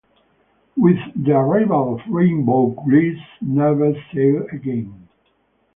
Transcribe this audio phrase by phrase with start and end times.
[0.75, 5.07] With the arrival of "Rainbow", "Grilse" never sailed again.